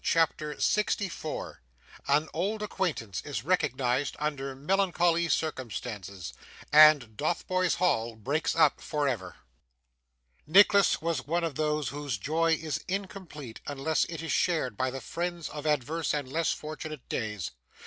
CHAPTER 0.03 0.59
64 0.59 1.61
An 2.07 2.27
old 2.33 2.63
Acquaintance 2.63 3.21
is 3.23 3.43
recognised 3.43 4.15
under 4.19 4.55
melancholy 4.55 5.27
Circumstances, 5.29 6.33
and 6.73 7.15
Dotheboys 7.15 7.75
Hall 7.75 8.15
breaks 8.15 8.55
up 8.55 8.81
for 8.81 9.07
ever 9.07 9.35
Nicholas 10.47 11.03
was 11.03 11.27
one 11.27 11.43
of 11.43 11.53
those 11.53 11.89
whose 11.89 12.17
joy 12.17 12.53
is 12.53 12.83
incomplete 12.87 13.61
unless 13.67 14.05
it 14.05 14.23
is 14.23 14.31
shared 14.31 14.75
by 14.75 14.89
the 14.89 15.01
friends 15.01 15.49
of 15.49 15.67
adverse 15.67 16.15
and 16.15 16.27
less 16.27 16.51
fortunate 16.51 17.07
days. 17.07 17.51